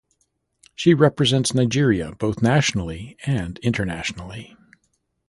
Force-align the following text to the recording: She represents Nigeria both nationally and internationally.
She 0.73 0.95
represents 0.95 1.53
Nigeria 1.53 2.11
both 2.13 2.41
nationally 2.41 3.17
and 3.27 3.59
internationally. 3.59 4.57